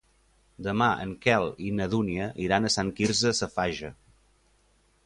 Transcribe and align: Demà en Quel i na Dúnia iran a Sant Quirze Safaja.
Demà 0.67 0.87
en 1.03 1.11
Quel 1.25 1.45
i 1.67 1.69
na 1.81 1.87
Dúnia 1.93 2.31
iran 2.47 2.67
a 2.67 2.73
Sant 2.79 2.91
Quirze 3.01 3.35
Safaja. 3.43 3.95